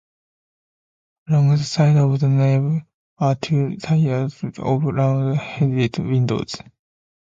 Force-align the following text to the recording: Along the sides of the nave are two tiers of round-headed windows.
Along 1.27 1.49
the 1.49 1.57
sides 1.59 1.99
of 1.99 2.19
the 2.19 2.27
nave 2.27 2.81
are 3.19 3.35
two 3.35 3.75
tiers 3.77 4.41
of 4.57 4.83
round-headed 4.83 5.99
windows. 5.99 6.55